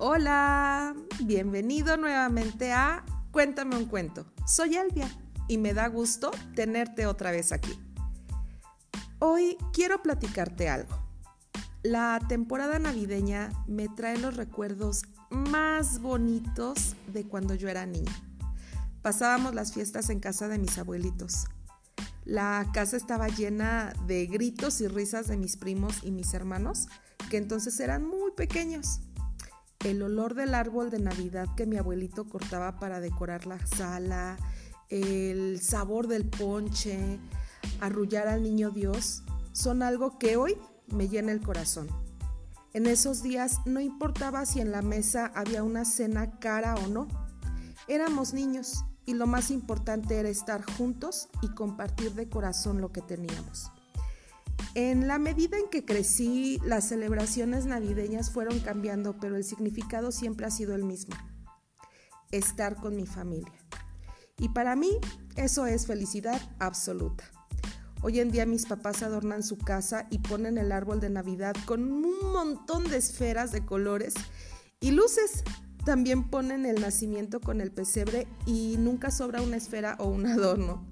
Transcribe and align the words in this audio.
Hola, 0.00 0.94
bienvenido 1.24 1.96
nuevamente 1.96 2.72
a 2.72 3.04
Cuéntame 3.32 3.74
un 3.74 3.86
cuento. 3.86 4.32
Soy 4.46 4.76
Elvia 4.76 5.10
y 5.48 5.58
me 5.58 5.74
da 5.74 5.88
gusto 5.88 6.30
tenerte 6.54 7.06
otra 7.06 7.32
vez 7.32 7.50
aquí. 7.50 7.76
Hoy 9.18 9.58
quiero 9.72 10.00
platicarte 10.00 10.68
algo. 10.68 10.96
La 11.82 12.20
temporada 12.28 12.78
navideña 12.78 13.50
me 13.66 13.88
trae 13.88 14.18
los 14.18 14.36
recuerdos 14.36 15.02
más 15.30 15.98
bonitos 15.98 16.94
de 17.12 17.24
cuando 17.24 17.56
yo 17.56 17.68
era 17.68 17.84
niña. 17.84 18.12
Pasábamos 19.02 19.52
las 19.52 19.72
fiestas 19.72 20.10
en 20.10 20.20
casa 20.20 20.46
de 20.46 20.58
mis 20.58 20.78
abuelitos. 20.78 21.46
La 22.24 22.70
casa 22.72 22.96
estaba 22.96 23.26
llena 23.26 23.92
de 24.06 24.26
gritos 24.26 24.80
y 24.80 24.86
risas 24.86 25.26
de 25.26 25.36
mis 25.36 25.56
primos 25.56 26.04
y 26.04 26.12
mis 26.12 26.34
hermanos, 26.34 26.86
que 27.30 27.36
entonces 27.36 27.80
eran 27.80 28.06
muy 28.06 28.30
pequeños 28.30 29.00
el 29.84 30.02
olor 30.02 30.34
del 30.34 30.54
árbol 30.54 30.90
de 30.90 30.98
Navidad 30.98 31.48
que 31.56 31.66
mi 31.66 31.76
abuelito 31.76 32.28
cortaba 32.28 32.78
para 32.78 33.00
decorar 33.00 33.46
la 33.46 33.64
sala, 33.66 34.36
el 34.88 35.60
sabor 35.60 36.08
del 36.08 36.28
ponche, 36.28 37.18
arrullar 37.80 38.26
al 38.28 38.42
niño 38.42 38.70
Dios, 38.70 39.22
son 39.52 39.82
algo 39.82 40.18
que 40.18 40.36
hoy 40.36 40.56
me 40.88 41.08
llena 41.08 41.32
el 41.32 41.40
corazón. 41.40 41.88
En 42.74 42.86
esos 42.86 43.22
días 43.22 43.58
no 43.66 43.80
importaba 43.80 44.46
si 44.46 44.60
en 44.60 44.72
la 44.72 44.82
mesa 44.82 45.32
había 45.34 45.62
una 45.62 45.84
cena 45.84 46.38
cara 46.38 46.74
o 46.74 46.88
no. 46.88 47.08
Éramos 47.86 48.34
niños 48.34 48.84
y 49.06 49.14
lo 49.14 49.26
más 49.26 49.50
importante 49.50 50.18
era 50.18 50.28
estar 50.28 50.62
juntos 50.76 51.28
y 51.40 51.48
compartir 51.54 52.12
de 52.12 52.28
corazón 52.28 52.80
lo 52.80 52.92
que 52.92 53.00
teníamos. 53.00 53.70
En 54.80 55.08
la 55.08 55.18
medida 55.18 55.58
en 55.58 55.68
que 55.68 55.84
crecí, 55.84 56.60
las 56.64 56.90
celebraciones 56.90 57.66
navideñas 57.66 58.30
fueron 58.30 58.60
cambiando, 58.60 59.18
pero 59.18 59.34
el 59.34 59.42
significado 59.42 60.12
siempre 60.12 60.46
ha 60.46 60.52
sido 60.52 60.76
el 60.76 60.84
mismo, 60.84 61.16
estar 62.30 62.76
con 62.76 62.94
mi 62.94 63.04
familia. 63.04 63.58
Y 64.38 64.50
para 64.50 64.76
mí 64.76 64.90
eso 65.34 65.66
es 65.66 65.88
felicidad 65.88 66.40
absoluta. 66.60 67.24
Hoy 68.02 68.20
en 68.20 68.30
día 68.30 68.46
mis 68.46 68.66
papás 68.66 69.02
adornan 69.02 69.42
su 69.42 69.58
casa 69.58 70.06
y 70.10 70.20
ponen 70.20 70.58
el 70.58 70.70
árbol 70.70 71.00
de 71.00 71.10
Navidad 71.10 71.56
con 71.66 71.82
un 71.82 72.32
montón 72.32 72.84
de 72.84 72.98
esferas 72.98 73.50
de 73.50 73.66
colores 73.66 74.14
y 74.78 74.92
luces. 74.92 75.42
También 75.84 76.30
ponen 76.30 76.66
el 76.66 76.80
nacimiento 76.80 77.40
con 77.40 77.60
el 77.60 77.72
pesebre 77.72 78.28
y 78.46 78.76
nunca 78.78 79.10
sobra 79.10 79.42
una 79.42 79.56
esfera 79.56 79.96
o 79.98 80.06
un 80.06 80.24
adorno. 80.28 80.86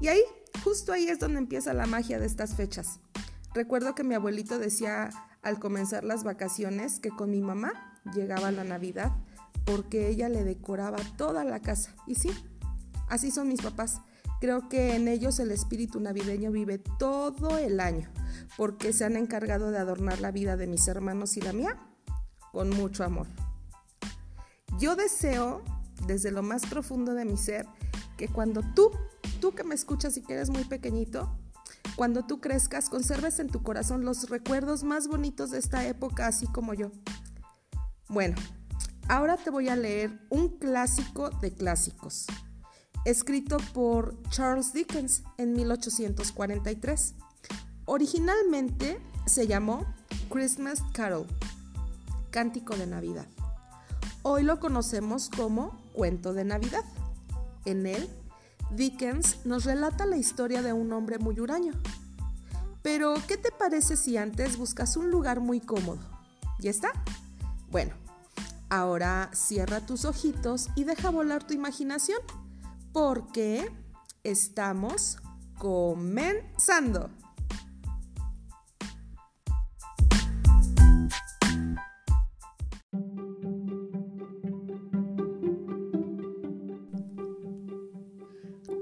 Y 0.00 0.06
ahí, 0.06 0.22
justo 0.62 0.92
ahí 0.92 1.08
es 1.08 1.18
donde 1.18 1.38
empieza 1.38 1.74
la 1.74 1.86
magia 1.86 2.20
de 2.20 2.26
estas 2.26 2.54
fechas. 2.54 3.00
Recuerdo 3.54 3.94
que 3.94 4.02
mi 4.02 4.14
abuelito 4.14 4.58
decía 4.58 5.10
al 5.42 5.60
comenzar 5.60 6.02
las 6.02 6.24
vacaciones 6.24 6.98
que 6.98 7.10
con 7.10 7.30
mi 7.30 7.40
mamá 7.40 8.00
llegaba 8.12 8.50
la 8.50 8.64
Navidad 8.64 9.12
porque 9.64 10.08
ella 10.08 10.28
le 10.28 10.42
decoraba 10.42 10.98
toda 11.16 11.44
la 11.44 11.60
casa. 11.60 11.94
Y 12.06 12.16
sí, 12.16 12.30
así 13.08 13.30
son 13.30 13.48
mis 13.48 13.62
papás. 13.62 14.00
Creo 14.40 14.68
que 14.68 14.96
en 14.96 15.06
ellos 15.06 15.38
el 15.38 15.52
espíritu 15.52 16.00
navideño 16.00 16.50
vive 16.50 16.78
todo 16.98 17.56
el 17.56 17.78
año 17.78 18.10
porque 18.56 18.92
se 18.92 19.04
han 19.04 19.16
encargado 19.16 19.70
de 19.70 19.78
adornar 19.78 20.20
la 20.20 20.32
vida 20.32 20.56
de 20.56 20.66
mis 20.66 20.86
hermanos 20.88 21.36
y 21.36 21.40
la 21.40 21.52
mía 21.52 21.78
con 22.52 22.70
mucho 22.70 23.04
amor. 23.04 23.28
Yo 24.78 24.96
deseo 24.96 25.62
desde 26.06 26.32
lo 26.32 26.42
más 26.42 26.66
profundo 26.66 27.14
de 27.14 27.24
mi 27.24 27.36
ser 27.36 27.66
que 28.16 28.26
cuando 28.28 28.62
tú, 28.74 28.90
tú 29.40 29.54
que 29.54 29.62
me 29.62 29.74
escuchas 29.74 30.16
y 30.16 30.22
que 30.22 30.34
eres 30.34 30.50
muy 30.50 30.64
pequeñito, 30.64 31.38
cuando 31.96 32.24
tú 32.24 32.40
crezcas, 32.40 32.88
conserves 32.88 33.38
en 33.38 33.48
tu 33.48 33.62
corazón 33.62 34.04
los 34.04 34.28
recuerdos 34.28 34.82
más 34.82 35.06
bonitos 35.08 35.50
de 35.50 35.58
esta 35.58 35.86
época, 35.86 36.26
así 36.26 36.46
como 36.46 36.74
yo. 36.74 36.90
Bueno, 38.08 38.36
ahora 39.08 39.36
te 39.36 39.50
voy 39.50 39.68
a 39.68 39.76
leer 39.76 40.20
un 40.28 40.58
clásico 40.58 41.30
de 41.30 41.52
clásicos, 41.52 42.26
escrito 43.04 43.58
por 43.72 44.20
Charles 44.30 44.72
Dickens 44.72 45.22
en 45.38 45.52
1843. 45.52 47.14
Originalmente 47.86 49.00
se 49.26 49.46
llamó 49.46 49.84
Christmas 50.30 50.82
Carol, 50.92 51.26
Cántico 52.30 52.76
de 52.76 52.86
Navidad. 52.86 53.26
Hoy 54.22 54.42
lo 54.42 54.58
conocemos 54.58 55.28
como 55.28 55.78
Cuento 55.92 56.32
de 56.32 56.44
Navidad. 56.44 56.84
En 57.66 57.86
él 57.86 58.08
Dickens 58.70 59.44
nos 59.44 59.64
relata 59.64 60.06
la 60.06 60.16
historia 60.16 60.62
de 60.62 60.72
un 60.72 60.92
hombre 60.92 61.18
muy 61.18 61.38
huraño. 61.40 61.72
Pero, 62.82 63.14
¿qué 63.26 63.36
te 63.36 63.50
parece 63.50 63.96
si 63.96 64.16
antes 64.16 64.56
buscas 64.56 64.96
un 64.96 65.10
lugar 65.10 65.40
muy 65.40 65.60
cómodo? 65.60 66.00
¿Ya 66.58 66.70
está? 66.70 66.90
Bueno, 67.70 67.94
ahora 68.68 69.30
cierra 69.32 69.80
tus 69.80 70.04
ojitos 70.04 70.68
y 70.76 70.84
deja 70.84 71.10
volar 71.10 71.46
tu 71.46 71.54
imaginación, 71.54 72.18
porque 72.92 73.70
estamos 74.22 75.18
comenzando. 75.58 77.10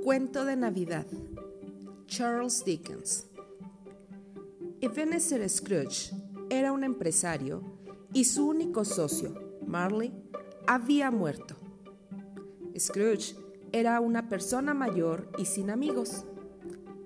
Cuento 0.03 0.45
de 0.45 0.57
Navidad. 0.57 1.07
Charles 2.07 2.65
Dickens. 2.65 3.25
Ebenezer 4.81 5.49
Scrooge 5.49 6.13
era 6.51 6.73
un 6.73 6.83
empresario 6.83 7.63
y 8.13 8.25
su 8.25 8.49
único 8.49 8.85
socio, 8.85 9.61
Marley, 9.65 10.13
había 10.67 11.13
muerto. 11.13 11.55
Scrooge 12.77 13.37
era 13.71 14.01
una 14.01 14.29
persona 14.29 14.75
mayor 14.75 15.31
y 15.39 15.45
sin 15.45 15.71
amigos. 15.71 16.25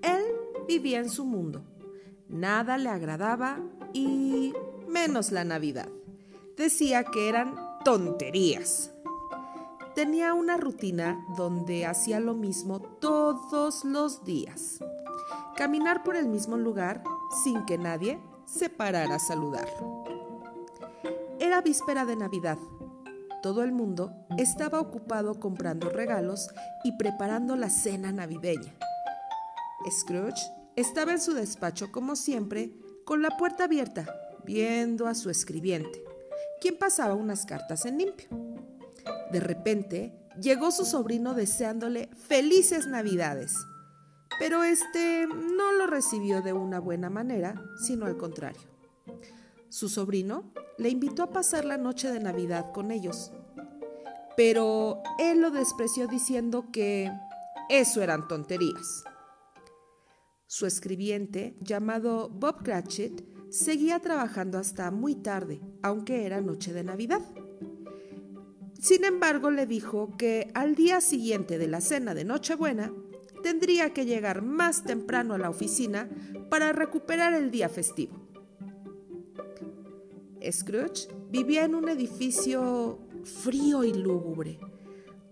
Él 0.01 0.23
vivía 0.67 0.97
en 0.97 1.11
su 1.11 1.23
mundo. 1.23 1.63
Nada 2.29 2.79
le 2.79 2.89
agradaba 2.89 3.61
y 3.93 4.53
menos 4.87 5.31
la 5.31 5.43
Navidad. 5.43 5.89
Decía 6.55 7.03
que 7.03 7.29
eran 7.29 7.53
tonterías 7.85 8.91
tenía 9.97 10.35
una 10.35 10.57
rutina 10.57 11.25
donde 11.35 11.87
hacía 11.87 12.19
lo 12.19 12.35
mismo 12.35 12.79
todos 12.79 13.83
los 13.83 14.23
días. 14.23 14.77
Caminar 15.55 16.03
por 16.03 16.15
el 16.15 16.27
mismo 16.27 16.55
lugar 16.55 17.03
sin 17.43 17.65
que 17.65 17.79
nadie 17.79 18.19
se 18.45 18.69
parara 18.69 19.15
a 19.15 19.19
saludarlo. 19.19 20.03
Era 21.39 21.61
víspera 21.61 22.05
de 22.05 22.15
Navidad. 22.15 22.59
Todo 23.41 23.63
el 23.63 23.71
mundo 23.71 24.11
estaba 24.37 24.79
ocupado 24.79 25.39
comprando 25.39 25.89
regalos 25.89 26.47
y 26.83 26.95
preparando 26.95 27.55
la 27.55 27.71
cena 27.71 28.11
navideña. 28.11 28.75
Scrooge 29.89 30.43
estaba 30.75 31.13
en 31.13 31.19
su 31.19 31.33
despacho 31.33 31.91
como 31.91 32.15
siempre, 32.15 32.71
con 33.03 33.23
la 33.23 33.35
puerta 33.35 33.63
abierta, 33.63 34.05
viendo 34.45 35.07
a 35.07 35.15
su 35.15 35.31
escribiente, 35.31 36.03
quien 36.61 36.77
pasaba 36.77 37.15
unas 37.15 37.47
cartas 37.47 37.83
en 37.87 37.97
limpio. 37.97 38.46
De 39.31 39.39
repente, 39.39 40.13
llegó 40.41 40.71
su 40.71 40.85
sobrino 40.85 41.33
deseándole 41.33 42.09
felices 42.15 42.87
navidades, 42.87 43.53
pero 44.39 44.63
este 44.63 45.27
no 45.27 45.73
lo 45.73 45.87
recibió 45.87 46.41
de 46.41 46.53
una 46.53 46.79
buena 46.79 47.09
manera, 47.09 47.61
sino 47.81 48.05
al 48.05 48.17
contrario. 48.17 48.61
Su 49.69 49.89
sobrino 49.89 50.51
le 50.77 50.89
invitó 50.89 51.23
a 51.23 51.31
pasar 51.31 51.65
la 51.65 51.77
noche 51.77 52.11
de 52.11 52.19
Navidad 52.19 52.71
con 52.71 52.91
ellos, 52.91 53.31
pero 54.35 55.01
él 55.19 55.41
lo 55.41 55.51
despreció 55.51 56.07
diciendo 56.07 56.65
que 56.71 57.11
eso 57.69 58.01
eran 58.01 58.27
tonterías. 58.27 59.03
Su 60.45 60.65
escribiente, 60.65 61.55
llamado 61.59 62.29
Bob 62.29 62.63
Cratchit, 62.63 63.21
seguía 63.49 63.99
trabajando 63.99 64.57
hasta 64.57 64.91
muy 64.91 65.15
tarde, 65.15 65.59
aunque 65.81 66.25
era 66.25 66.39
noche 66.39 66.71
de 66.71 66.83
Navidad. 66.83 67.21
Sin 68.79 69.03
embargo, 69.05 69.49
le 69.49 69.65
dijo 69.65 70.15
que 70.17 70.51
al 70.53 70.75
día 70.75 71.01
siguiente 71.01 71.57
de 71.57 71.67
la 71.67 71.81
cena 71.81 72.13
de 72.13 72.25
Nochebuena 72.25 72.93
tendría 73.41 73.93
que 73.93 74.05
llegar 74.05 74.41
más 74.41 74.83
temprano 74.83 75.33
a 75.33 75.37
la 75.37 75.49
oficina 75.49 76.09
para 76.49 76.71
recuperar 76.73 77.33
el 77.33 77.49
día 77.49 77.69
festivo. 77.69 78.15
Scrooge 80.49 81.07
vivía 81.29 81.65
en 81.65 81.75
un 81.75 81.89
edificio 81.89 82.99
frío 83.23 83.83
y 83.83 83.93
lúgubre. 83.93 84.59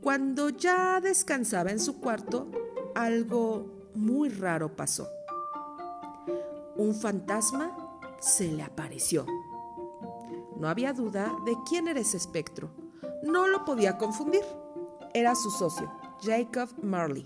Cuando 0.01 0.49
ya 0.49 0.99
descansaba 0.99 1.71
en 1.71 1.79
su 1.79 1.99
cuarto, 1.99 2.51
algo 2.95 3.91
muy 3.93 4.29
raro 4.29 4.75
pasó. 4.75 5.07
Un 6.75 6.95
fantasma 6.95 7.99
se 8.19 8.51
le 8.51 8.63
apareció. 8.63 9.25
No 10.59 10.67
había 10.67 10.93
duda 10.93 11.33
de 11.45 11.53
quién 11.67 11.87
era 11.87 11.99
ese 11.99 12.17
espectro 12.17 12.84
no 13.25 13.47
lo 13.47 13.65
podía 13.65 13.97
confundir. 13.97 14.43
Era 15.13 15.35
su 15.35 15.49
socio, 15.49 15.91
Jacob 16.21 16.69
Marley. 16.81 17.25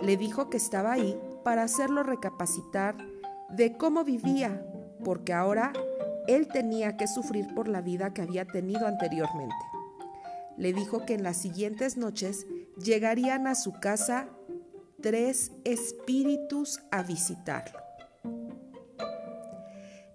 Le 0.00 0.16
dijo 0.16 0.50
que 0.50 0.56
estaba 0.56 0.92
ahí 0.92 1.20
para 1.44 1.62
hacerlo 1.62 2.02
recapacitar 2.02 2.96
de 3.50 3.76
cómo 3.76 4.04
vivía, 4.04 4.66
porque 5.04 5.32
ahora 5.32 5.72
él 6.26 6.48
tenía 6.48 6.96
que 6.96 7.06
sufrir 7.06 7.54
por 7.54 7.68
la 7.68 7.80
vida 7.80 8.12
que 8.12 8.22
había 8.22 8.44
tenido 8.46 8.86
anteriormente. 8.86 9.54
Le 10.56 10.72
dijo 10.72 11.04
que 11.04 11.14
en 11.14 11.22
las 11.22 11.36
siguientes 11.36 11.96
noches 11.96 12.46
llegarían 12.82 13.46
a 13.46 13.54
su 13.54 13.72
casa 13.72 14.28
tres 15.02 15.52
espíritus 15.64 16.80
a 16.90 17.02
visitarlo. 17.02 17.78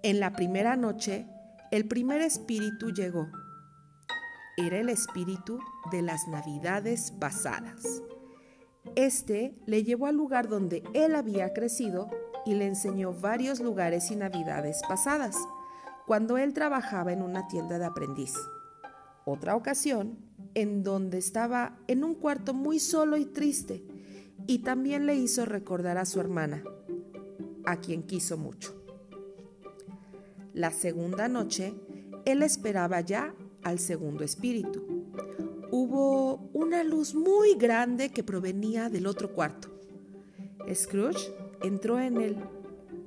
En 0.04 0.20
la 0.20 0.32
primera 0.32 0.76
noche, 0.76 1.28
el 1.70 1.88
primer 1.88 2.22
espíritu 2.22 2.92
llegó. 2.92 3.30
El 4.70 4.90
espíritu 4.90 5.60
de 5.92 6.04
las 6.04 6.28
navidades 6.28 7.12
pasadas. 7.12 8.04
Este 8.96 9.56
le 9.66 9.84
llevó 9.84 10.06
al 10.06 10.16
lugar 10.16 10.48
donde 10.48 10.84
él 10.94 11.16
había 11.16 11.52
crecido 11.52 12.10
y 12.46 12.54
le 12.54 12.68
enseñó 12.68 13.12
varios 13.12 13.60
lugares 13.60 14.12
y 14.12 14.16
navidades 14.16 14.82
pasadas, 14.88 15.36
cuando 16.06 16.38
él 16.38 16.54
trabajaba 16.54 17.12
en 17.12 17.24
una 17.24 17.48
tienda 17.48 17.80
de 17.80 17.86
aprendiz. 17.86 18.36
Otra 19.26 19.56
ocasión, 19.56 20.20
en 20.54 20.84
donde 20.84 21.18
estaba 21.18 21.80
en 21.88 22.04
un 22.04 22.14
cuarto 22.14 22.54
muy 22.54 22.80
solo 22.80 23.18
y 23.18 23.26
triste, 23.26 23.84
y 24.46 24.60
también 24.60 25.08
le 25.08 25.16
hizo 25.16 25.46
recordar 25.46 25.98
a 25.98 26.06
su 26.06 26.20
hermana, 26.20 26.64
a 27.66 27.78
quien 27.78 28.04
quiso 28.04 28.38
mucho. 28.38 28.80
La 30.54 30.72
segunda 30.72 31.28
noche, 31.28 31.74
él 32.26 32.44
esperaba 32.44 33.02
ya 33.02 33.34
al 33.64 33.80
segundo 33.80 34.24
espíritu. 34.24 34.84
Hubo 35.72 36.50
una 36.54 36.84
luz 36.84 37.16
muy 37.16 37.56
grande 37.56 38.10
que 38.10 38.24
provenía 38.24 38.90
del 38.90 39.08
otro 39.08 39.34
cuarto. 39.34 39.70
Scrooge 40.74 41.34
entró 41.62 42.00
en 42.00 42.18
él. 42.18 42.38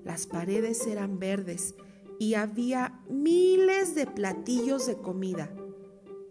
Las 0.04 0.26
paredes 0.26 0.86
eran 0.86 1.18
verdes 1.18 1.74
y 2.18 2.34
había 2.34 3.00
miles 3.08 3.94
de 3.94 4.06
platillos 4.06 4.86
de 4.86 4.96
comida 4.96 5.50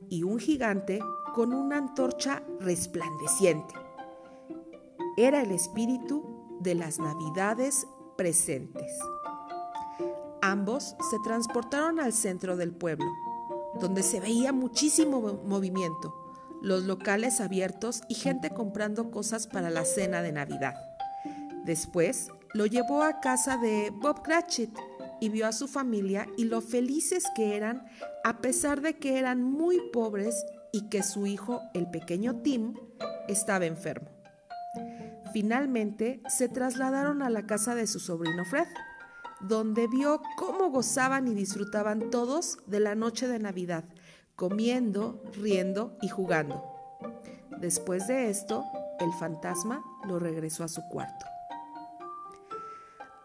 y 0.10 0.24
un 0.24 0.40
gigante 0.40 1.00
con 1.34 1.54
una 1.54 1.78
antorcha 1.78 2.44
resplandeciente. 2.60 3.74
Era 5.18 5.42
el 5.42 5.52
espíritu 5.52 6.58
de 6.62 6.76
las 6.76 7.00
navidades 7.00 7.88
presentes. 8.16 8.92
Ambos 10.42 10.96
se 11.10 11.18
transportaron 11.24 12.00
al 12.00 12.14
centro 12.14 12.58
del 12.58 12.72
pueblo, 12.74 13.06
donde 13.80 14.04
se 14.04 14.20
veía 14.20 14.52
muchísimo 14.54 15.42
movimiento, 15.46 16.14
los 16.62 16.84
locales 16.84 17.42
abiertos 17.42 18.02
y 18.08 18.16
gente 18.16 18.50
comprando 18.52 19.12
cosas 19.12 19.48
para 19.48 19.70
la 19.70 19.86
cena 19.86 20.22
de 20.22 20.32
Navidad. 20.32 20.76
Después 21.66 22.30
lo 22.54 22.66
llevó 22.66 23.04
a 23.04 23.20
casa 23.20 23.58
de 23.58 23.90
Bob 23.92 24.22
Cratchit 24.22 24.72
y 25.20 25.30
vio 25.30 25.48
a 25.48 25.54
su 25.54 25.68
familia 25.68 26.28
y 26.38 26.46
lo 26.46 26.62
felices 26.62 27.24
que 27.36 27.56
eran 27.56 27.86
a 28.24 28.42
pesar 28.42 28.82
de 28.82 28.98
que 28.98 29.18
eran 29.18 29.44
muy 29.44 29.80
pobres 29.92 30.46
y 30.72 30.90
que 30.90 31.04
su 31.04 31.28
hijo, 31.28 31.62
el 31.74 31.90
pequeño 31.90 32.42
Tim, 32.42 32.74
estaba 33.28 33.66
enfermo. 33.66 34.10
Finalmente 35.34 36.22
se 36.28 36.50
trasladaron 36.50 37.22
a 37.22 37.30
la 37.30 37.46
casa 37.46 37.76
de 37.76 37.88
su 37.88 38.00
sobrino 38.00 38.46
Fred, 38.46 38.68
donde 39.48 39.88
vio 39.88 40.22
cómo 40.38 40.70
gozaban 40.70 41.28
y 41.28 41.34
disfrutaban 41.34 42.10
todos 42.10 42.58
de 42.66 42.80
la 42.80 42.96
noche 42.96 43.28
de 43.28 43.40
Navidad, 43.40 43.84
comiendo, 44.36 45.22
riendo 45.34 45.98
y 46.02 46.08
jugando. 46.08 46.64
Después 47.60 48.08
de 48.08 48.30
esto, 48.30 48.64
el 49.00 49.12
fantasma 49.14 49.84
lo 50.08 50.20
regresó 50.20 50.64
a 50.64 50.68
su 50.70 50.82
cuarto. 50.90 51.26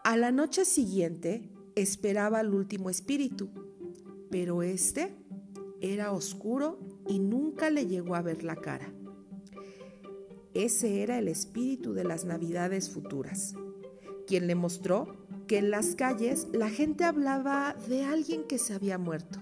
A 0.03 0.17
la 0.17 0.31
noche 0.31 0.65
siguiente 0.65 1.49
esperaba 1.75 2.39
al 2.39 2.53
último 2.53 2.89
espíritu, 2.89 3.49
pero 4.29 4.63
este 4.63 5.15
era 5.81 6.11
oscuro 6.11 6.79
y 7.07 7.19
nunca 7.19 7.69
le 7.69 7.85
llegó 7.87 8.15
a 8.15 8.21
ver 8.21 8.43
la 8.43 8.55
cara. 8.55 8.93
Ese 10.53 11.03
era 11.03 11.19
el 11.19 11.27
espíritu 11.27 11.93
de 11.93 12.03
las 12.03 12.25
navidades 12.25 12.89
futuras, 12.89 13.55
quien 14.27 14.47
le 14.47 14.55
mostró 14.55 15.27
que 15.49 15.57
en 15.57 15.71
las 15.71 15.95
calles 15.95 16.47
la 16.53 16.69
gente 16.69 17.05
hablaba 17.05 17.73
de 17.87 18.05
alguien 18.05 18.43
que 18.43 18.59
se 18.59 18.75
había 18.75 18.99
muerto. 18.99 19.39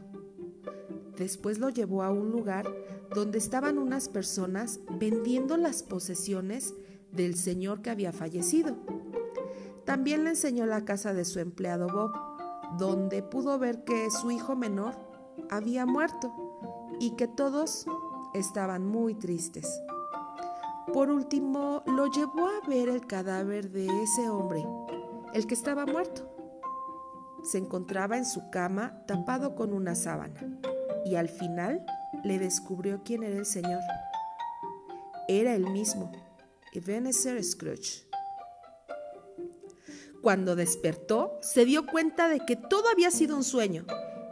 Después 1.17 1.59
lo 1.59 1.67
llevó 1.69 2.01
a 2.01 2.13
un 2.13 2.31
lugar 2.31 2.65
donde 3.13 3.37
estaban 3.37 3.77
unas 3.77 4.07
personas 4.07 4.79
vendiendo 4.89 5.57
las 5.57 5.83
posesiones 5.83 6.73
del 7.11 7.35
señor 7.35 7.81
que 7.81 7.89
había 7.89 8.13
fallecido. 8.13 8.77
También 9.83 10.23
le 10.23 10.29
enseñó 10.29 10.65
la 10.65 10.85
casa 10.85 11.13
de 11.13 11.25
su 11.25 11.39
empleado 11.39 11.87
Bob, 11.89 12.13
donde 12.77 13.21
pudo 13.21 13.59
ver 13.59 13.83
que 13.83 14.09
su 14.09 14.31
hijo 14.31 14.55
menor 14.55 14.95
había 15.49 15.85
muerto 15.85 16.33
y 17.01 17.17
que 17.17 17.27
todos 17.27 17.85
estaban 18.33 18.85
muy 18.85 19.13
tristes. 19.13 19.69
Por 20.93 21.09
último, 21.09 21.83
lo 21.85 22.07
llevó 22.07 22.47
a 22.47 22.65
ver 22.65 22.87
el 22.87 23.05
cadáver 23.05 23.71
de 23.71 23.87
ese 24.03 24.29
hombre 24.29 24.65
el 25.33 25.47
que 25.47 25.53
estaba 25.53 25.85
muerto. 25.85 26.33
Se 27.43 27.57
encontraba 27.57 28.17
en 28.17 28.25
su 28.25 28.49
cama 28.49 29.03
tapado 29.07 29.55
con 29.55 29.73
una 29.73 29.95
sábana 29.95 30.59
y 31.05 31.15
al 31.15 31.29
final 31.29 31.85
le 32.23 32.39
descubrió 32.39 33.01
quién 33.03 33.23
era 33.23 33.37
el 33.37 33.45
señor. 33.45 33.81
Era 35.27 35.55
el 35.55 35.69
mismo, 35.69 36.11
Ebenezer 36.73 37.43
Scrooge. 37.43 38.07
Cuando 40.21 40.55
despertó, 40.55 41.37
se 41.41 41.65
dio 41.65 41.85
cuenta 41.85 42.27
de 42.27 42.39
que 42.39 42.55
todo 42.55 42.89
había 42.89 43.11
sido 43.11 43.35
un 43.35 43.43
sueño 43.43 43.85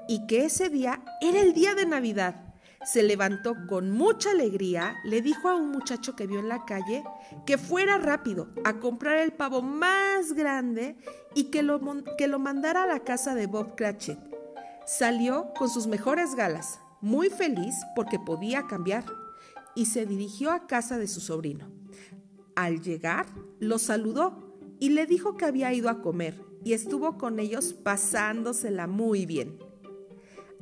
y 0.07 0.25
que 0.27 0.45
ese 0.45 0.69
día 0.69 1.03
era 1.21 1.41
el 1.41 1.53
día 1.53 1.75
de 1.75 1.85
Navidad 1.85 2.44
se 2.85 3.01
levantó 3.01 3.55
con 3.67 3.91
mucha 3.91 4.31
alegría, 4.31 4.95
le 5.03 5.21
dijo 5.21 5.49
a 5.49 5.55
un 5.55 5.71
muchacho 5.71 6.15
que 6.15 6.27
vio 6.27 6.39
en 6.39 6.47
la 6.47 6.65
calle 6.65 7.03
que 7.45 7.57
fuera 7.57 7.97
rápido 7.97 8.47
a 8.63 8.79
comprar 8.79 9.17
el 9.17 9.33
pavo 9.33 9.61
más 9.61 10.33
grande 10.33 10.95
y 11.33 11.45
que 11.45 11.63
lo, 11.63 11.81
que 12.17 12.27
lo 12.27 12.37
mandara 12.37 12.83
a 12.83 12.87
la 12.87 12.99
casa 12.99 13.33
de 13.33 13.47
Bob 13.47 13.75
Cratchit. 13.75 14.19
Salió 14.85 15.51
con 15.57 15.67
sus 15.67 15.87
mejores 15.87 16.35
galas, 16.35 16.79
muy 17.01 17.29
feliz 17.29 17.75
porque 17.95 18.19
podía 18.19 18.67
cambiar, 18.67 19.03
y 19.73 19.87
se 19.87 20.05
dirigió 20.05 20.51
a 20.51 20.67
casa 20.67 20.97
de 20.97 21.07
su 21.07 21.19
sobrino. 21.19 21.67
Al 22.55 22.81
llegar, 22.81 23.25
lo 23.59 23.79
saludó 23.79 24.57
y 24.79 24.89
le 24.89 25.05
dijo 25.05 25.35
que 25.35 25.45
había 25.45 25.73
ido 25.73 25.89
a 25.89 26.01
comer 26.01 26.39
y 26.63 26.73
estuvo 26.73 27.17
con 27.17 27.39
ellos 27.39 27.73
pasándosela 27.73 28.87
muy 28.87 29.25
bien. 29.25 29.57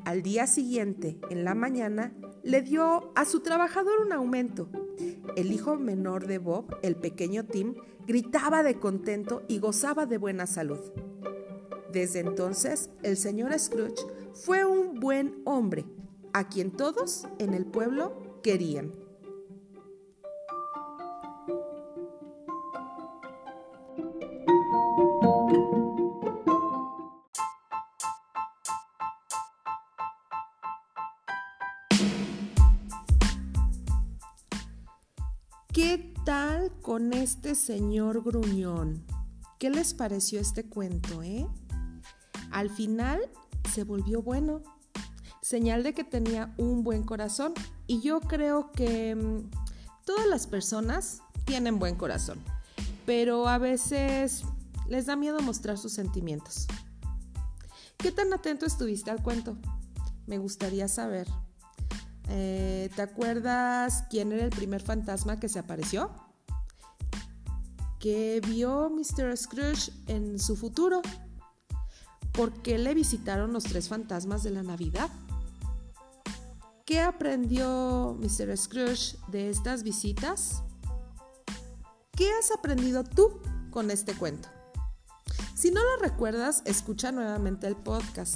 Al 0.05 0.21
día 0.21 0.47
siguiente, 0.47 1.17
en 1.29 1.43
la 1.43 1.55
mañana, 1.55 2.13
le 2.43 2.61
dio 2.61 3.11
a 3.15 3.25
su 3.25 3.39
trabajador 3.39 4.01
un 4.05 4.11
aumento. 4.11 4.69
El 5.35 5.51
hijo 5.51 5.77
menor 5.77 6.27
de 6.27 6.37
Bob, 6.37 6.77
el 6.81 6.95
pequeño 6.95 7.45
Tim, 7.45 7.75
gritaba 8.05 8.63
de 8.63 8.79
contento 8.79 9.43
y 9.47 9.59
gozaba 9.59 10.05
de 10.05 10.17
buena 10.17 10.45
salud. 10.45 10.79
Desde 11.91 12.19
entonces, 12.19 12.89
el 13.01 13.17
señor 13.17 13.57
Scrooge 13.57 14.05
fue 14.33 14.65
un 14.65 14.99
buen 14.99 15.41
hombre, 15.45 15.85
a 16.33 16.49
quien 16.49 16.71
todos 16.71 17.27
en 17.39 17.53
el 17.53 17.65
pueblo 17.65 18.41
querían. 18.41 19.02
¿Qué 35.73 36.13
tal 36.23 36.71
con 36.83 37.13
este 37.13 37.55
señor 37.55 38.23
gruñón? 38.23 39.03
¿Qué 39.57 39.71
les 39.71 39.95
pareció 39.95 40.39
este 40.39 40.69
cuento, 40.69 41.23
eh? 41.23 41.47
Al 42.51 42.69
final 42.69 43.19
se 43.73 43.83
volvió 43.83 44.21
bueno. 44.21 44.61
Señal 45.41 45.81
de 45.81 45.95
que 45.95 46.03
tenía 46.03 46.53
un 46.59 46.83
buen 46.83 47.01
corazón. 47.01 47.55
Y 47.87 48.01
yo 48.01 48.19
creo 48.19 48.71
que 48.71 49.15
mm, 49.15 49.49
todas 50.05 50.27
las 50.27 50.45
personas 50.45 51.23
tienen 51.43 51.79
buen 51.79 51.95
corazón. 51.95 52.37
Pero 53.07 53.47
a 53.47 53.57
veces 53.57 54.43
les 54.87 55.07
da 55.07 55.15
miedo 55.15 55.39
mostrar 55.39 55.79
sus 55.79 55.93
sentimientos. 55.93 56.67
¿Qué 57.97 58.11
tan 58.11 58.31
atento 58.31 58.67
estuviste 58.67 59.09
al 59.09 59.23
cuento? 59.23 59.57
Me 60.27 60.37
gustaría 60.37 60.87
saber. 60.87 61.27
Eh, 62.29 62.89
¿Te 62.95 63.01
acuerdas 63.01 64.05
quién 64.09 64.31
era 64.31 64.43
el 64.43 64.49
primer 64.49 64.81
fantasma 64.81 65.39
que 65.39 65.49
se 65.49 65.59
apareció? 65.59 66.11
¿Qué 67.99 68.41
vio 68.45 68.89
Mr. 68.89 69.37
Scrooge 69.37 69.91
en 70.07 70.39
su 70.39 70.55
futuro? 70.55 71.01
¿Por 72.33 72.61
qué 72.61 72.77
le 72.77 72.93
visitaron 72.93 73.53
los 73.53 73.63
tres 73.63 73.87
fantasmas 73.87 74.43
de 74.43 74.51
la 74.51 74.63
Navidad? 74.63 75.09
¿Qué 76.85 76.99
aprendió 76.99 78.17
Mr. 78.19 78.57
Scrooge 78.57 79.17
de 79.29 79.49
estas 79.49 79.83
visitas? 79.83 80.63
¿Qué 82.11 82.29
has 82.31 82.51
aprendido 82.51 83.03
tú 83.03 83.39
con 83.71 83.89
este 83.89 84.13
cuento? 84.13 84.49
Si 85.55 85.71
no 85.71 85.81
lo 85.81 85.97
recuerdas, 85.97 86.61
escucha 86.65 87.11
nuevamente 87.13 87.67
el 87.67 87.75
podcast 87.77 88.35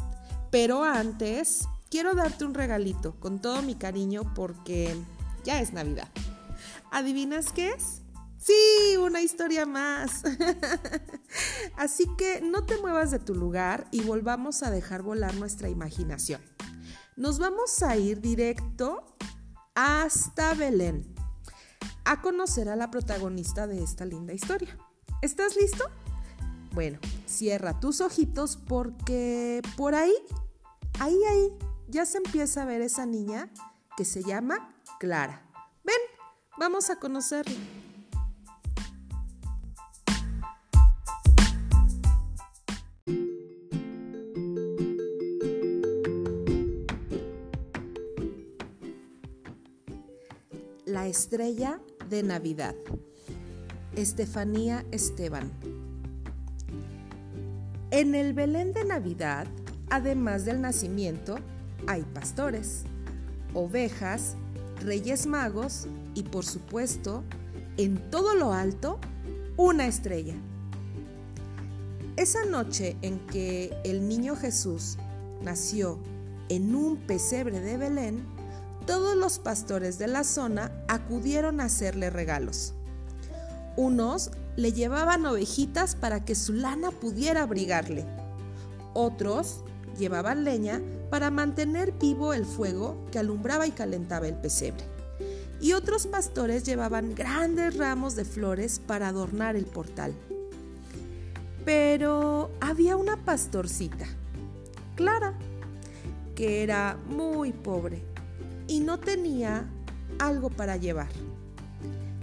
Pero 0.50 0.84
antes, 0.84 1.68
quiero 1.90 2.16
darte 2.16 2.46
un 2.46 2.54
regalito 2.54 3.20
con 3.20 3.40
todo 3.40 3.62
mi 3.62 3.76
cariño 3.76 4.34
porque 4.34 4.96
ya 5.44 5.62
es 5.62 5.74
Navidad. 5.74 6.08
¿Adivinas 6.92 7.52
qué 7.52 7.72
es? 7.72 8.02
Sí, 8.38 8.98
una 8.98 9.22
historia 9.22 9.66
más. 9.66 10.24
Así 11.78 12.06
que 12.18 12.42
no 12.42 12.66
te 12.66 12.78
muevas 12.78 13.12
de 13.12 13.20
tu 13.20 13.36
lugar 13.36 13.88
y 13.92 14.02
volvamos 14.02 14.64
a 14.64 14.72
dejar 14.72 15.02
volar 15.02 15.36
nuestra 15.36 15.70
imaginación. 15.70 16.42
Nos 17.16 17.40
vamos 17.40 17.82
a 17.82 17.98
ir 17.98 18.22
directo 18.22 19.04
hasta 19.76 20.54
Belén 20.54 21.16
a 22.06 22.22
conocer 22.22 22.70
a 22.70 22.76
la 22.76 22.90
protagonista 22.90 23.68
de 23.68 23.84
esta 23.84 24.06
linda 24.06 24.34
historia. 24.34 24.78
¿Estás 25.22 25.56
listo? 25.56 25.84
Bueno, 26.74 27.00
cierra 27.26 27.80
tus 27.80 28.02
ojitos 28.02 28.56
porque 28.56 29.62
por 29.76 29.96
ahí, 29.96 30.14
ahí, 31.00 31.18
ahí, 31.30 31.52
ya 31.88 32.06
se 32.06 32.18
empieza 32.18 32.64
a 32.64 32.66
ver 32.66 32.82
esa 32.82 33.06
niña 33.06 33.50
que 33.96 34.06
se 34.06 34.24
llama 34.24 34.76
Clara. 35.00 35.42
Ven, 35.84 35.96
vamos 36.58 36.90
a 36.90 36.98
conocerla. 36.98 37.56
La 50.86 51.08
estrella 51.08 51.80
de 52.10 52.24
Navidad. 52.24 52.76
Estefanía 53.96 54.86
Esteban. 54.92 55.52
En 57.92 58.16
el 58.16 58.34
Belén 58.34 58.74
de 58.74 58.84
Navidad, 58.84 59.48
además 59.90 60.46
del 60.46 60.62
nacimiento, 60.62 61.38
hay 61.86 62.04
pastores, 62.14 62.84
ovejas, 63.54 64.36
reyes 64.84 65.28
magos 65.28 65.88
y 66.16 66.24
por 66.24 66.46
supuesto, 66.46 67.24
en 67.78 68.10
todo 68.10 68.34
lo 68.36 68.54
alto, 68.54 69.00
una 69.56 69.86
estrella. 69.88 70.36
Esa 72.16 72.46
noche 72.46 72.98
en 73.02 73.20
que 73.28 73.78
el 73.84 74.08
niño 74.08 74.36
Jesús 74.36 74.98
nació 75.44 76.00
en 76.50 76.74
un 76.74 76.98
pesebre 76.98 77.60
de 77.60 77.78
Belén, 77.78 78.24
todos 78.88 79.16
los 79.16 79.38
pastores 79.38 80.00
de 80.00 80.08
la 80.08 80.24
zona 80.24 80.72
acudieron 80.88 81.60
a 81.60 81.66
hacerle 81.66 82.10
regalos. 82.10 82.74
Unos 83.76 84.32
le 84.56 84.74
llevaban 84.74 85.26
ovejitas 85.26 85.96
para 85.96 86.26
que 86.26 86.34
su 86.34 86.54
lana 86.54 86.90
pudiera 86.90 87.44
abrigarle. 87.44 88.06
Otros 88.94 89.64
llevaban 90.00 90.44
leña 90.44 90.82
para 91.10 91.32
mantener 91.32 91.94
vivo 91.94 92.34
el 92.34 92.46
fuego 92.46 93.06
que 93.12 93.20
alumbraba 93.20 93.68
y 93.68 93.72
calentaba 93.72 94.28
el 94.28 94.36
pesebre. 94.36 94.84
Y 95.60 95.74
otros 95.74 96.06
pastores 96.08 96.64
llevaban 96.64 97.16
grandes 97.16 97.78
ramos 97.78 98.16
de 98.16 98.26
flores 98.26 98.80
para 98.80 99.08
adornar 99.08 99.56
el 99.56 99.66
portal. 99.66 100.14
Pero 101.66 102.52
había 102.62 102.96
una 102.96 103.18
pastorcita, 103.18 104.06
Clara, 104.96 105.34
que 106.36 106.64
era 106.64 106.98
muy 107.10 107.52
pobre 107.52 108.04
y 108.68 108.82
no 108.82 109.00
tenía 109.00 109.66
algo 110.20 110.50
para 110.50 110.78
llevar. 110.78 111.10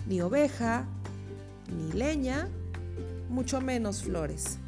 Ni 0.06 0.20
oveja, 0.20 0.86
ni 1.76 1.92
leña, 1.92 2.48
mucho 3.28 3.60
menos 3.60 4.04
flores. 4.04 4.58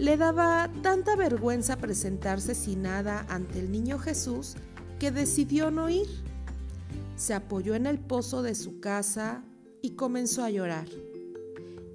Le 0.00 0.16
daba 0.16 0.70
tanta 0.80 1.14
vergüenza 1.14 1.76
presentarse 1.76 2.54
sin 2.54 2.80
nada 2.84 3.26
ante 3.28 3.58
el 3.58 3.70
niño 3.70 3.98
Jesús 3.98 4.54
que 4.98 5.10
decidió 5.10 5.70
no 5.70 5.90
ir. 5.90 6.08
Se 7.16 7.34
apoyó 7.34 7.74
en 7.74 7.84
el 7.84 7.98
pozo 7.98 8.40
de 8.40 8.54
su 8.54 8.80
casa 8.80 9.44
y 9.82 9.90
comenzó 9.90 10.42
a 10.42 10.48
llorar. 10.48 10.88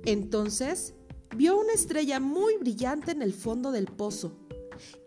Entonces 0.05 0.93
vio 1.35 1.59
una 1.59 1.73
estrella 1.73 2.19
muy 2.19 2.57
brillante 2.57 3.09
en 3.09 3.23
el 3.23 3.33
fondo 3.33 3.71
del 3.71 3.87
pozo. 3.87 4.37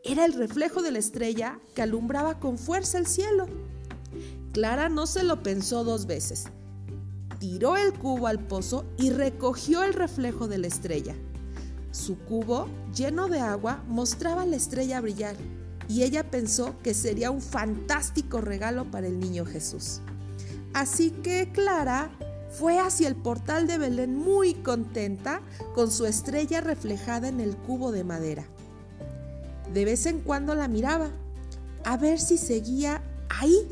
Era 0.03 0.25
el 0.25 0.33
reflejo 0.33 0.83
de 0.83 0.91
la 0.91 0.99
estrella 0.99 1.61
que 1.77 1.83
alumbraba 1.83 2.41
con 2.41 2.59
fuerza 2.59 2.99
el 2.99 3.07
cielo. 3.07 3.47
Clara 4.53 4.89
no 4.89 5.07
se 5.07 5.23
lo 5.23 5.45
pensó 5.45 5.85
dos 5.85 6.07
veces. 6.07 6.47
Tiró 7.39 7.77
el 7.77 7.93
cubo 7.93 8.27
al 8.27 8.45
pozo 8.45 8.87
y 8.99 9.11
recogió 9.11 9.85
el 9.85 9.95
reflejo 9.95 10.49
de 10.49 10.59
la 10.59 10.67
estrella. 10.67 11.15
Su 11.91 12.19
cubo, 12.19 12.69
lleno 12.95 13.29
de 13.29 13.41
agua, 13.41 13.83
mostraba 13.89 14.47
la 14.47 14.57
estrella 14.57 15.01
brillar 15.01 15.37
y 15.89 16.03
ella 16.03 16.31
pensó 16.31 16.77
que 16.83 16.95
sería 16.95 17.31
un 17.31 17.41
fantástico 17.41 18.41
regalo 18.41 18.85
para 18.91 19.07
el 19.07 19.19
niño 19.19 19.47
Jesús. 19.47 20.01
Así 20.75 21.11
que 21.11 21.51
Clara 21.53 22.11
fue 22.51 22.79
hacia 22.79 23.09
el 23.09 23.17
portal 23.17 23.67
de 23.67 23.79
Belén 23.79 24.17
muy 24.17 24.55
contenta 24.55 25.41
con 25.75 25.91
su 25.91 26.07
estrella 26.07 26.61
reflejada 26.61 27.29
en 27.29 27.41
el 27.41 27.57
cubo 27.57 27.91
de 27.91 28.05
madera. 28.05 28.45
De 29.73 29.85
vez 29.85 30.07
en 30.07 30.21
cuando 30.21 30.55
la 30.55 30.69
miraba, 30.69 31.11
a 31.85 31.97
ver 31.97 32.21
si 32.21 32.37
seguía 32.39 33.03
ahí 33.29 33.69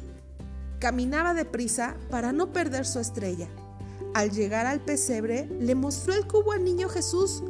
Caminaba 0.79 1.33
deprisa 1.33 1.97
para 2.11 2.33
no 2.33 2.53
perder 2.53 2.85
su 2.85 2.99
estrella. 2.99 3.49
Al 4.15 4.31
llegar 4.31 4.67
al 4.67 4.81
pesebre, 4.81 5.49
le 5.59 5.75
mostró 5.75 6.15
el 6.15 6.27
cubo 6.27 6.53
al 6.53 6.65
niño 6.65 6.89
Jesús, 6.89 7.43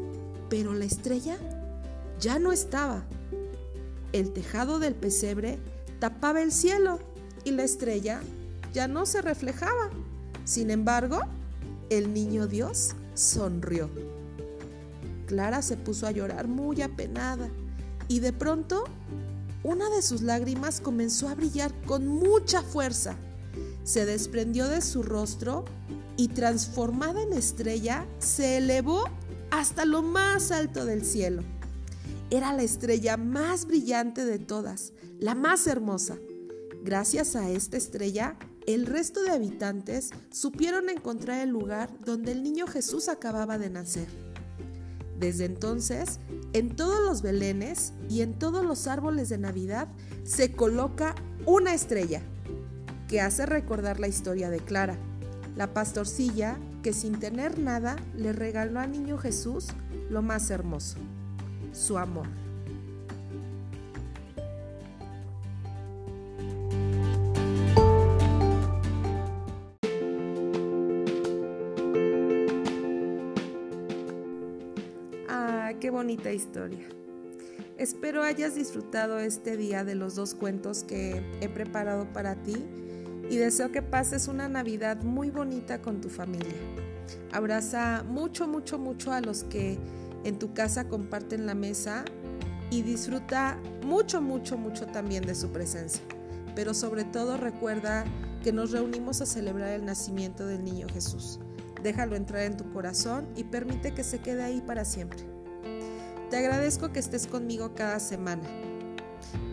pero 0.48 0.74
la 0.74 0.84
estrella 0.84 1.36
ya 2.20 2.38
no 2.38 2.52
estaba. 2.52 3.04
El 4.12 4.32
tejado 4.32 4.78
del 4.78 4.94
pesebre 4.94 5.58
tapaba 5.98 6.42
el 6.42 6.52
cielo 6.52 6.98
y 7.44 7.50
la 7.50 7.64
estrella 7.64 8.20
ya 8.72 8.88
no 8.88 9.06
se 9.06 9.22
reflejaba. 9.22 9.90
Sin 10.44 10.70
embargo, 10.70 11.20
el 11.90 12.12
niño 12.12 12.46
Dios 12.46 12.94
sonrió. 13.14 13.90
Clara 15.26 15.62
se 15.62 15.76
puso 15.76 16.06
a 16.06 16.12
llorar 16.12 16.46
muy 16.46 16.82
apenada 16.82 17.48
y 18.08 18.20
de 18.20 18.32
pronto 18.32 18.84
una 19.64 19.90
de 19.90 20.02
sus 20.02 20.22
lágrimas 20.22 20.80
comenzó 20.80 21.28
a 21.28 21.34
brillar 21.34 21.72
con 21.86 22.06
mucha 22.06 22.62
fuerza. 22.62 23.16
Se 23.82 24.06
desprendió 24.06 24.68
de 24.68 24.80
su 24.80 25.02
rostro 25.02 25.64
y 26.16 26.28
transformada 26.28 27.22
en 27.22 27.32
estrella, 27.32 28.06
se 28.18 28.58
elevó 28.58 29.04
hasta 29.58 29.86
lo 29.86 30.02
más 30.02 30.50
alto 30.50 30.84
del 30.84 31.02
cielo. 31.02 31.42
Era 32.28 32.52
la 32.52 32.62
estrella 32.62 33.16
más 33.16 33.66
brillante 33.66 34.26
de 34.26 34.38
todas, 34.38 34.92
la 35.18 35.34
más 35.34 35.66
hermosa. 35.66 36.18
Gracias 36.82 37.36
a 37.36 37.48
esta 37.48 37.78
estrella, 37.78 38.36
el 38.66 38.84
resto 38.84 39.22
de 39.22 39.30
habitantes 39.30 40.10
supieron 40.30 40.90
encontrar 40.90 41.40
el 41.40 41.50
lugar 41.50 41.90
donde 42.04 42.32
el 42.32 42.42
niño 42.42 42.66
Jesús 42.66 43.08
acababa 43.08 43.56
de 43.56 43.70
nacer. 43.70 44.08
Desde 45.18 45.46
entonces, 45.46 46.20
en 46.52 46.76
todos 46.76 47.02
los 47.02 47.22
belenes 47.22 47.94
y 48.10 48.20
en 48.20 48.38
todos 48.38 48.62
los 48.62 48.86
árboles 48.86 49.30
de 49.30 49.38
Navidad 49.38 49.88
se 50.24 50.52
coloca 50.52 51.14
una 51.46 51.72
estrella 51.72 52.20
que 53.08 53.22
hace 53.22 53.46
recordar 53.46 54.00
la 54.00 54.08
historia 54.08 54.50
de 54.50 54.60
Clara, 54.60 54.98
la 55.56 55.72
pastorcilla 55.72 56.58
que 56.82 56.92
sin 56.92 57.18
tener 57.18 57.58
nada 57.58 57.96
le 58.16 58.32
regaló 58.32 58.80
al 58.80 58.92
niño 58.92 59.18
Jesús 59.18 59.68
lo 60.10 60.22
más 60.22 60.50
hermoso, 60.50 60.98
su 61.72 61.98
amor. 61.98 62.26
qué 75.80 75.90
bonita 75.90 76.32
historia. 76.32 76.86
Espero 77.78 78.22
hayas 78.22 78.54
disfrutado 78.54 79.18
este 79.18 79.56
día 79.56 79.84
de 79.84 79.94
los 79.94 80.14
dos 80.14 80.34
cuentos 80.34 80.82
que 80.84 81.22
he 81.40 81.48
preparado 81.48 82.12
para 82.12 82.34
ti 82.36 82.56
y 83.28 83.36
deseo 83.36 83.72
que 83.72 83.82
pases 83.82 84.28
una 84.28 84.48
Navidad 84.48 85.02
muy 85.02 85.30
bonita 85.30 85.82
con 85.82 86.00
tu 86.00 86.08
familia. 86.08 86.54
Abraza 87.32 88.04
mucho, 88.04 88.46
mucho, 88.46 88.78
mucho 88.78 89.12
a 89.12 89.20
los 89.20 89.44
que 89.44 89.78
en 90.24 90.38
tu 90.38 90.54
casa 90.54 90.88
comparten 90.88 91.46
la 91.46 91.54
mesa 91.54 92.04
y 92.70 92.82
disfruta 92.82 93.58
mucho, 93.84 94.20
mucho, 94.20 94.56
mucho 94.56 94.86
también 94.86 95.24
de 95.24 95.34
su 95.34 95.50
presencia. 95.50 96.02
Pero 96.54 96.74
sobre 96.74 97.04
todo 97.04 97.36
recuerda 97.36 98.04
que 98.42 98.52
nos 98.52 98.70
reunimos 98.70 99.20
a 99.20 99.26
celebrar 99.26 99.70
el 99.70 99.84
nacimiento 99.84 100.46
del 100.46 100.64
niño 100.64 100.86
Jesús. 100.92 101.38
Déjalo 101.82 102.16
entrar 102.16 102.42
en 102.42 102.56
tu 102.56 102.72
corazón 102.72 103.28
y 103.36 103.44
permite 103.44 103.92
que 103.92 104.02
se 104.02 104.18
quede 104.18 104.42
ahí 104.42 104.60
para 104.60 104.84
siempre. 104.84 105.18
Te 106.30 106.38
agradezco 106.38 106.92
que 106.92 106.98
estés 106.98 107.26
conmigo 107.26 107.74
cada 107.74 108.00
semana. 108.00 108.42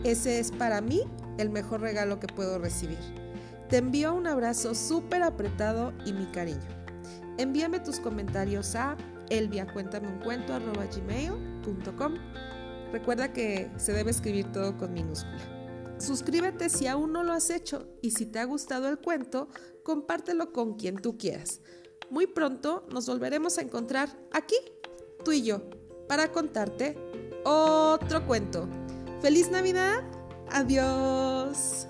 Ese 0.02 0.40
es 0.40 0.50
para 0.50 0.80
mí 0.80 1.02
el 1.38 1.50
mejor 1.50 1.80
regalo 1.80 2.18
que 2.18 2.26
puedo 2.26 2.58
recibir. 2.58 3.23
Te 3.68 3.76
envío 3.78 4.14
un 4.14 4.26
abrazo 4.26 4.74
súper 4.74 5.22
apretado 5.22 5.94
y 6.04 6.12
mi 6.12 6.26
cariño. 6.26 6.58
Envíame 7.38 7.80
tus 7.80 7.98
comentarios 8.00 8.74
a 8.74 8.96
elviacuéntameuncuento.gmail.com 9.30 12.14
Recuerda 12.94 13.32
que 13.32 13.72
se 13.76 13.92
debe 13.92 14.12
escribir 14.12 14.52
todo 14.52 14.76
con 14.76 14.92
minúscula. 14.92 15.96
Suscríbete 15.98 16.68
si 16.68 16.86
aún 16.86 17.12
no 17.12 17.24
lo 17.24 17.32
has 17.32 17.50
hecho 17.50 17.88
y 18.02 18.12
si 18.12 18.26
te 18.26 18.38
ha 18.38 18.44
gustado 18.44 18.88
el 18.88 18.98
cuento, 18.98 19.48
compártelo 19.82 20.52
con 20.52 20.74
quien 20.74 20.96
tú 20.96 21.18
quieras. 21.18 21.60
Muy 22.08 22.28
pronto 22.28 22.86
nos 22.92 23.08
volveremos 23.08 23.58
a 23.58 23.62
encontrar 23.62 24.10
aquí, 24.32 24.54
tú 25.24 25.32
y 25.32 25.42
yo, 25.42 25.68
para 26.08 26.30
contarte 26.30 26.96
otro 27.44 28.24
cuento. 28.28 28.68
¡Feliz 29.20 29.50
Navidad! 29.50 30.04
Adiós. 30.52 31.88